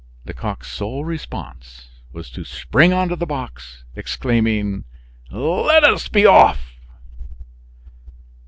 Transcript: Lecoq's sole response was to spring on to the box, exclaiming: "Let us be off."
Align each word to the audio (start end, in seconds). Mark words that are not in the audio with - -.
Lecoq's 0.25 0.67
sole 0.67 1.05
response 1.05 1.89
was 2.11 2.31
to 2.31 2.43
spring 2.43 2.91
on 2.91 3.07
to 3.09 3.15
the 3.15 3.27
box, 3.27 3.83
exclaiming: 3.95 4.83
"Let 5.31 5.83
us 5.83 6.07
be 6.07 6.25
off." 6.25 6.73